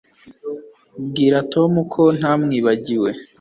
[1.07, 3.09] Bwira Tom ko ntamwibagiwe